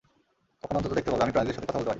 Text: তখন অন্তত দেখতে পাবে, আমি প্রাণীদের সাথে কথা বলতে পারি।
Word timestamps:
তখন 0.61 0.73
অন্তত 0.77 0.91
দেখতে 0.97 1.09
পাবে, 1.11 1.23
আমি 1.25 1.33
প্রাণীদের 1.33 1.55
সাথে 1.55 1.67
কথা 1.67 1.77
বলতে 1.77 1.85
পারি। 1.85 1.89